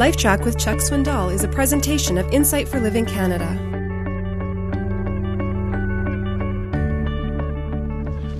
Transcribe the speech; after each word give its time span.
LifeTrac 0.00 0.46
with 0.46 0.58
Chuck 0.58 0.78
Swindoll 0.78 1.30
is 1.30 1.44
a 1.44 1.48
presentation 1.48 2.16
of 2.16 2.26
Insight 2.32 2.66
for 2.66 2.80
Living 2.80 3.04
Canada. 3.04 3.44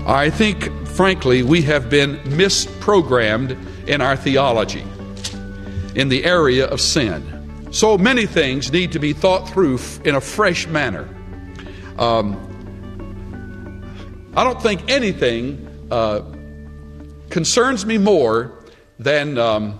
I 0.06 0.30
think, 0.30 0.72
frankly, 0.86 1.42
we 1.42 1.60
have 1.60 1.90
been 1.90 2.16
misprogrammed 2.20 3.58
in 3.86 4.00
our 4.00 4.16
theology 4.16 4.86
in 5.94 6.08
the 6.08 6.24
area 6.24 6.66
of 6.66 6.80
sin. 6.80 7.68
So 7.70 7.98
many 7.98 8.24
things 8.24 8.72
need 8.72 8.90
to 8.92 8.98
be 8.98 9.12
thought 9.12 9.46
through 9.46 9.80
in 10.06 10.14
a 10.14 10.20
fresh 10.22 10.66
manner. 10.66 11.06
Um, 11.98 12.38
I 14.34 14.44
don't 14.44 14.62
think 14.62 14.90
anything 14.90 15.68
uh, 15.90 16.22
concerns 17.28 17.84
me 17.84 17.98
more 17.98 18.64
than 18.98 19.36
um, 19.36 19.78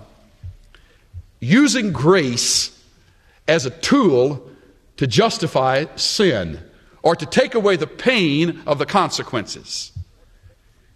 using 1.41 1.91
grace 1.91 2.81
as 3.47 3.65
a 3.65 3.69
tool 3.69 4.49
to 4.95 5.07
justify 5.07 5.85
sin 5.97 6.59
or 7.01 7.15
to 7.15 7.25
take 7.25 7.55
away 7.55 7.75
the 7.75 7.87
pain 7.87 8.61
of 8.65 8.77
the 8.77 8.85
consequences. 8.85 9.91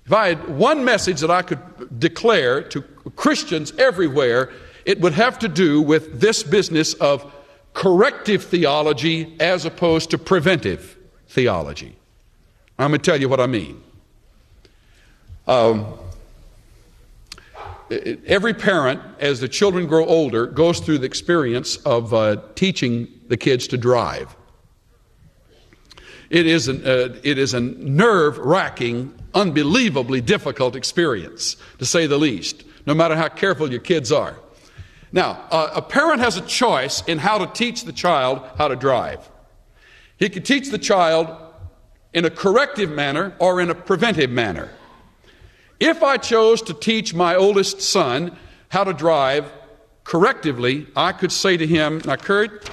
If 0.05 0.14
I 0.14 0.28
had 0.28 0.58
one 0.58 0.86
message 0.86 1.20
that 1.22 1.32
I 1.32 1.42
could 1.42 2.00
declare 2.00 2.62
to 2.62 2.82
Christians 3.16 3.74
everywhere, 3.78 4.52
it 4.86 5.02
would 5.02 5.14
have 5.14 5.40
to 5.40 5.48
do 5.48 5.82
with 5.82 6.22
this 6.22 6.44
business 6.44 6.94
of 6.94 7.34
corrective 7.74 8.44
theology 8.44 9.36
as 9.40 9.66
opposed 9.66 10.12
to 10.12 10.20
preventive 10.20 10.96
theology. 11.27 11.96
I'm 12.77 12.91
going 12.91 13.02
to 13.02 13.12
tell 13.12 13.20
you 13.20 13.27
what 13.27 13.40
I 13.40 13.48
mean. 13.48 13.82
Um, 15.48 15.98
every 17.90 18.54
parent, 18.54 19.02
as 19.20 19.40
the 19.40 19.48
children 19.48 19.88
grow 19.88 20.06
older, 20.06 20.48
goes 20.48 20.80
through 20.80 21.00
the 21.00 21.06
experience 21.06 21.78
of 21.78 22.14
uh, 22.14 22.38
teaching 22.56 23.08
the 23.28 23.38
kids 23.38 23.68
to 23.68 23.77
drive. 23.77 24.36
It 26.30 26.48
is, 26.48 26.68
an, 26.68 26.86
uh, 26.86 27.16
it 27.24 27.38
is 27.38 27.54
a 27.54 27.60
nerve 27.60 28.38
wracking, 28.40 29.14
unbelievably 29.34 30.22
difficult 30.22 30.76
experience, 30.76 31.55
to 31.77 31.86
say 31.86 32.08
the 32.08 32.18
least, 32.18 32.64
no 32.86 32.94
matter 32.94 33.16
how 33.16 33.27
careful 33.27 33.70
your 33.70 33.80
kids 33.82 34.12
are. 34.12 34.40
Now, 35.12 35.46
uh, 35.52 35.72
a 35.76 35.82
parent 35.82 36.20
has 36.22 36.36
a 36.36 36.42
choice 36.42 37.04
in 37.08 37.20
how 37.20 37.38
to 37.38 37.48
teach 37.48 37.86
the 37.86 37.94
child 37.94 38.42
how 38.58 38.68
to 38.68 38.76
drive. 38.76 39.30
He 40.18 40.30
can 40.30 40.44
teach 40.44 40.72
the 40.72 40.77
child 40.77 41.30
in 42.14 42.26
a 42.26 42.30
corrective 42.30 42.90
manner 42.90 43.36
or 43.40 43.62
in 43.62 43.70
a 43.70 43.76
preventive 43.76 44.30
manner. 44.30 44.72
If 45.79 46.04
I 46.04 46.18
chose 46.18 46.62
to 46.63 46.73
teach 46.73 47.13
my 47.13 47.35
oldest 47.35 47.81
son 47.81 48.35
how 48.70 48.85
to 48.85 48.93
drive 48.93 49.51
correctively, 50.05 50.87
I 50.95 51.12
could 51.12 51.31
say 51.31 51.57
to 51.57 51.68
him, 51.68 52.01
Now, 52.05 52.15
Kurt, 52.15 52.70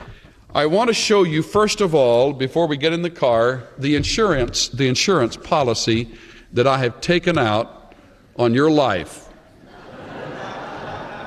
I 0.55 0.67
want 0.67 0.89
to 0.89 0.95
show 0.95 1.25
you, 1.25 1.43
first 1.43 1.81
of 1.81 1.95
all, 1.95 2.33
before 2.33 2.67
we 2.67 2.77
get 2.77 2.93
in 2.93 3.03
the 3.03 3.11
car, 3.11 3.65
the 3.79 3.97
insurance, 3.97 4.69
the 4.69 4.87
insurance 4.87 5.37
policy 5.37 6.11
that 6.53 6.67
I 6.67 6.79
have 6.79 7.01
taken 7.01 7.39
out 7.39 7.95
on 8.37 8.55
your 8.55 8.71
life. 8.71 9.29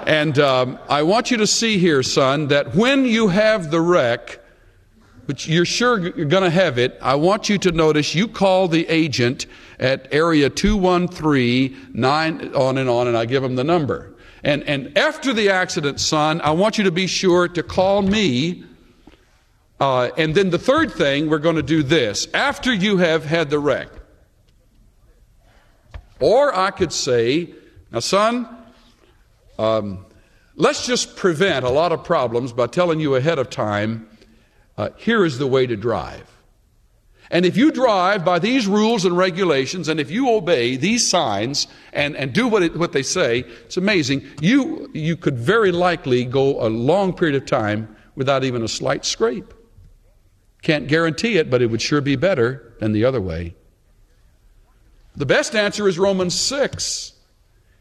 and 0.06 0.38
um, 0.40 0.80
I 0.88 1.04
want 1.04 1.30
you 1.30 1.38
to 1.38 1.48
see 1.48 1.78
here, 1.78 2.04
son, 2.04 2.48
that 2.50 2.76
when 2.76 3.04
you 3.04 3.28
have 3.28 3.72
the 3.72 3.82
wreck, 3.82 4.40
but 5.28 5.48
you're 5.48 5.66
sure 5.66 6.00
you're 6.00 6.26
going 6.26 6.44
to 6.44 6.50
have 6.50 6.78
it, 6.78 6.98
I 7.02 7.16
want 7.16 7.50
you 7.50 7.58
to 7.60 7.72
notice 7.72 8.14
you 8.14 8.28
call 8.28 8.68
the 8.68 8.88
agent 8.88 9.46
at 9.80 10.08
area 10.14 10.50
213, 10.50 11.92
9, 11.94 12.54
on 12.56 12.78
and 12.78 12.90
on, 12.90 13.08
and 13.08 13.18
I 13.18 13.26
give 13.26 13.44
them 13.44 13.56
the 13.56 13.64
number. 13.64 14.14
And, 14.44 14.64
and 14.64 14.96
after 14.98 15.34
the 15.34 15.50
accident, 15.50 16.00
son, 16.00 16.40
I 16.42 16.52
want 16.52 16.78
you 16.78 16.84
to 16.84 16.92
be 16.92 17.08
sure 17.08 17.48
to 17.48 17.64
call 17.64 18.02
me. 18.04 18.64
Uh, 19.80 20.10
and 20.18 20.36
then 20.36 20.52
the 20.52 20.60
third 20.60 20.92
thing, 20.92 21.30
we're 21.30 21.40
going 21.40 21.56
to 21.56 21.64
do 21.64 21.82
this 21.82 22.28
after 22.34 22.72
you 22.72 22.98
have 22.98 23.26
had 23.26 23.50
the 23.50 23.60
wreck. 23.60 23.90
Or 26.20 26.56
I 26.56 26.72
could 26.72 26.94
say, 26.94 27.54
now, 27.92 28.00
son, 28.00 28.48
um, 29.58 30.06
let's 30.56 30.86
just 30.86 31.16
prevent 31.16 31.66
a 31.66 31.70
lot 31.70 31.92
of 31.92 32.04
problems 32.04 32.54
by 32.54 32.68
telling 32.68 33.00
you 33.00 33.16
ahead 33.16 33.40
of 33.40 33.50
time 33.50 34.08
uh, 34.78 34.90
here 34.98 35.24
is 35.26 35.38
the 35.38 35.48
way 35.48 35.66
to 35.68 35.76
drive. 35.76 36.32
And 37.32 37.46
if 37.46 37.58
you 37.58 37.72
drive 37.72 38.24
by 38.24 38.40
these 38.40 38.68
rules 38.68 39.04
and 39.04 39.18
regulations, 39.18 39.88
and 39.88 40.00
if 40.00 40.12
you 40.12 40.30
obey 40.30 40.78
these 40.78 41.08
signs 41.08 41.68
and, 41.92 42.16
and 42.16 42.34
do 42.34 42.48
what, 42.48 42.62
it, 42.62 42.78
what 42.78 42.92
they 42.92 43.02
say, 43.02 43.40
it's 43.40 43.78
amazing. 43.78 44.26
You, 44.42 44.90
you 44.94 45.18
could 45.18 45.38
very 45.38 45.72
likely 45.72 46.24
go 46.26 46.66
a 46.66 46.70
long 46.70 47.14
period 47.14 47.36
of 47.36 47.46
time 47.48 47.96
without 48.16 48.44
even 48.44 48.62
a 48.62 48.68
slight 48.68 49.06
scrape. 49.06 49.54
Can't 50.62 50.88
guarantee 50.88 51.38
it, 51.38 51.50
but 51.50 51.62
it 51.62 51.68
would 51.68 51.82
sure 51.82 52.02
be 52.02 52.16
better 52.16 52.74
than 52.80 52.92
the 52.92 53.06
other 53.06 53.22
way. 53.22 53.56
The 55.16 55.26
best 55.26 55.56
answer 55.56 55.88
is 55.88 55.98
Romans 55.98 56.40
6. 56.40 57.14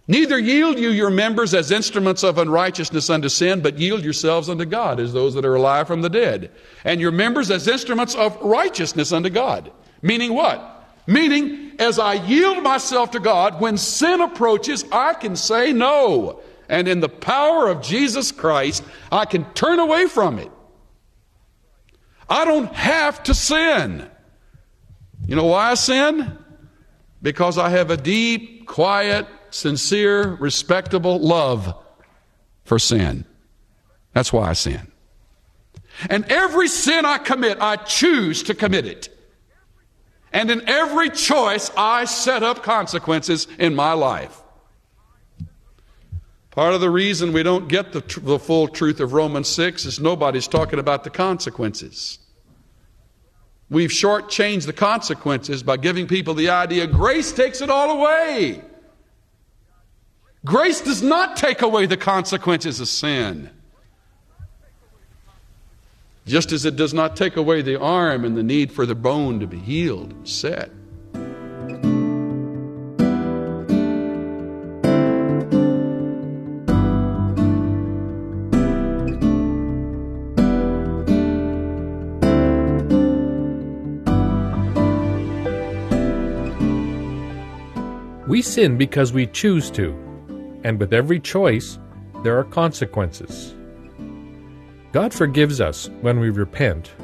Neither 0.06 0.38
yield 0.38 0.78
you 0.78 0.90
your 0.90 1.10
members 1.10 1.54
as 1.54 1.70
instruments 1.70 2.22
of 2.22 2.36
unrighteousness 2.36 3.08
unto 3.08 3.30
sin, 3.30 3.62
but 3.62 3.78
yield 3.78 4.04
yourselves 4.04 4.50
unto 4.50 4.66
God 4.66 5.00
as 5.00 5.14
those 5.14 5.34
that 5.34 5.46
are 5.46 5.54
alive 5.54 5.86
from 5.86 6.02
the 6.02 6.10
dead. 6.10 6.50
And 6.84 7.00
your 7.00 7.10
members 7.10 7.50
as 7.50 7.66
instruments 7.66 8.14
of 8.14 8.36
righteousness 8.42 9.12
unto 9.12 9.30
God. 9.30 9.72
Meaning 10.02 10.34
what? 10.34 10.70
Meaning, 11.06 11.72
as 11.78 11.98
I 11.98 12.14
yield 12.14 12.62
myself 12.62 13.12
to 13.12 13.20
God, 13.20 13.60
when 13.60 13.78
sin 13.78 14.20
approaches, 14.20 14.84
I 14.92 15.14
can 15.14 15.36
say 15.36 15.72
no. 15.72 16.40
And 16.68 16.86
in 16.86 17.00
the 17.00 17.08
power 17.08 17.68
of 17.68 17.82
Jesus 17.82 18.30
Christ, 18.30 18.84
I 19.10 19.24
can 19.24 19.44
turn 19.52 19.78
away 19.78 20.06
from 20.06 20.38
it. 20.38 20.50
I 22.28 22.44
don't 22.44 22.72
have 22.74 23.22
to 23.24 23.34
sin. 23.34 24.08
You 25.26 25.36
know 25.36 25.46
why 25.46 25.70
I 25.70 25.74
sin? 25.74 26.38
Because 27.22 27.56
I 27.56 27.70
have 27.70 27.90
a 27.90 27.96
deep, 27.96 28.66
quiet, 28.66 29.26
sincere, 29.54 30.34
respectable 30.34 31.18
love 31.20 31.74
for 32.64 32.78
sin. 32.78 33.24
That's 34.12 34.32
why 34.32 34.48
I 34.48 34.52
sin. 34.52 34.90
And 36.10 36.24
every 36.30 36.68
sin 36.68 37.04
I 37.04 37.18
commit, 37.18 37.58
I 37.60 37.76
choose 37.76 38.42
to 38.44 38.54
commit 38.54 38.86
it. 38.86 39.08
And 40.32 40.50
in 40.50 40.68
every 40.68 41.10
choice, 41.10 41.70
I 41.76 42.04
set 42.06 42.42
up 42.42 42.64
consequences 42.64 43.46
in 43.58 43.74
my 43.76 43.92
life. 43.92 44.42
Part 46.50 46.74
of 46.74 46.80
the 46.80 46.90
reason 46.90 47.32
we 47.32 47.44
don't 47.44 47.68
get 47.68 47.92
the, 47.92 48.00
tr- 48.00 48.20
the 48.20 48.38
full 48.38 48.66
truth 48.66 49.00
of 49.00 49.12
Romans 49.12 49.48
6 49.48 49.84
is 49.86 50.00
nobody's 50.00 50.48
talking 50.48 50.78
about 50.78 51.04
the 51.04 51.10
consequences. 51.10 52.18
We've 53.70 53.90
shortchanged 53.90 54.66
the 54.66 54.72
consequences 54.72 55.62
by 55.62 55.76
giving 55.76 56.06
people 56.06 56.34
the 56.34 56.50
idea 56.50 56.86
grace 56.86 57.32
takes 57.32 57.60
it 57.60 57.70
all 57.70 57.90
away. 58.00 58.62
Grace 60.44 60.82
does 60.82 61.02
not 61.02 61.38
take 61.38 61.62
away 61.62 61.86
the 61.86 61.96
consequences 61.96 62.78
of 62.78 62.88
sin. 62.88 63.48
Just 66.26 66.52
as 66.52 66.66
it 66.66 66.76
does 66.76 66.92
not 66.92 67.16
take 67.16 67.36
away 67.36 67.62
the 67.62 67.80
arm 67.80 68.26
and 68.26 68.36
the 68.36 68.42
need 68.42 68.70
for 68.70 68.84
the 68.84 68.94
bone 68.94 69.40
to 69.40 69.46
be 69.46 69.58
healed, 69.58 70.12
and 70.12 70.28
set. 70.28 70.70
We 88.28 88.42
sin 88.42 88.76
because 88.76 89.12
we 89.12 89.26
choose 89.26 89.70
to 89.72 90.13
and 90.64 90.80
with 90.80 90.92
every 90.92 91.20
choice, 91.20 91.78
there 92.22 92.38
are 92.38 92.44
consequences. 92.44 93.54
God 94.92 95.12
forgives 95.12 95.60
us 95.60 95.90
when 96.00 96.18
we 96.18 96.30
repent, 96.30 96.94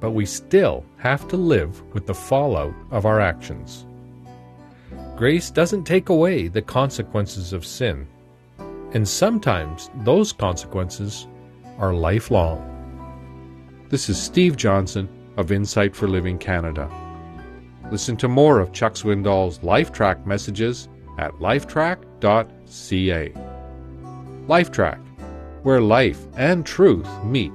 but 0.00 0.10
we 0.10 0.26
still 0.26 0.84
have 0.98 1.26
to 1.28 1.36
live 1.36 1.82
with 1.94 2.06
the 2.06 2.14
fallout 2.14 2.74
of 2.90 3.06
our 3.06 3.20
actions. 3.20 3.86
Grace 5.16 5.50
doesn't 5.50 5.84
take 5.84 6.08
away 6.08 6.48
the 6.48 6.62
consequences 6.62 7.52
of 7.52 7.66
sin, 7.66 8.06
and 8.92 9.08
sometimes 9.08 9.90
those 10.04 10.32
consequences 10.32 11.26
are 11.78 11.94
lifelong. 11.94 12.66
This 13.88 14.08
is 14.08 14.20
Steve 14.20 14.56
Johnson 14.56 15.08
of 15.36 15.52
Insight 15.52 15.96
for 15.96 16.08
Living 16.08 16.38
Canada. 16.38 16.90
Listen 17.90 18.16
to 18.18 18.28
more 18.28 18.60
of 18.60 18.72
Chuck 18.72 18.94
Swindoll's 18.94 19.58
LifeTrac 19.60 20.26
messages 20.26 20.88
at 21.20 21.34
lifetrac.ca. 21.34 23.32
LifeTrac, 24.48 24.98
where 25.62 25.80
life 25.80 26.26
and 26.36 26.64
truth 26.64 27.08
meet. 27.22 27.52